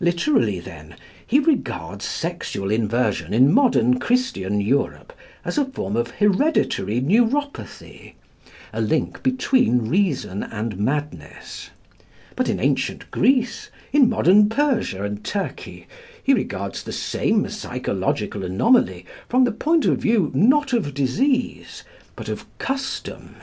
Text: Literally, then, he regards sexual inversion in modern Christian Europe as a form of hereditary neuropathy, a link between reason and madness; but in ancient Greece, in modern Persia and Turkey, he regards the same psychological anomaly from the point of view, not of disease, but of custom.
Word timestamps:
Literally, 0.00 0.58
then, 0.58 0.96
he 1.24 1.38
regards 1.38 2.04
sexual 2.04 2.72
inversion 2.72 3.32
in 3.32 3.54
modern 3.54 4.00
Christian 4.00 4.60
Europe 4.60 5.12
as 5.44 5.58
a 5.58 5.64
form 5.64 5.94
of 5.94 6.10
hereditary 6.10 7.00
neuropathy, 7.00 8.14
a 8.72 8.80
link 8.80 9.22
between 9.22 9.88
reason 9.88 10.42
and 10.42 10.76
madness; 10.76 11.70
but 12.34 12.48
in 12.48 12.58
ancient 12.58 13.08
Greece, 13.12 13.70
in 13.92 14.08
modern 14.08 14.48
Persia 14.48 15.04
and 15.04 15.22
Turkey, 15.22 15.86
he 16.20 16.34
regards 16.34 16.82
the 16.82 16.90
same 16.90 17.48
psychological 17.48 18.42
anomaly 18.44 19.06
from 19.28 19.44
the 19.44 19.52
point 19.52 19.84
of 19.86 19.98
view, 19.98 20.32
not 20.34 20.72
of 20.72 20.94
disease, 20.94 21.84
but 22.16 22.28
of 22.28 22.44
custom. 22.58 23.36